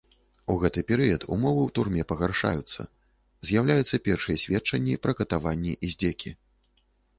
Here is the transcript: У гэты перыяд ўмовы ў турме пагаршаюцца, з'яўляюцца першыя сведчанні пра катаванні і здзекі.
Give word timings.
У 0.51 0.53
гэты 0.61 0.79
перыяд 0.91 1.25
ўмовы 1.35 1.61
ў 1.65 1.73
турме 1.75 2.05
пагаршаюцца, 2.13 2.87
з'яўляюцца 3.51 4.01
першыя 4.09 4.41
сведчанні 4.47 4.99
пра 5.07 5.11
катаванні 5.23 5.77
і 5.85 5.95
здзекі. 5.95 6.37